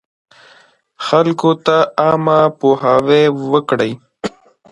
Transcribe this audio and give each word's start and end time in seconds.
خلکو 1.05 1.51
ته 1.65 1.77
عامه 2.03 2.39
پوهاوی 2.59 3.23
ورکړئ. 3.51 3.91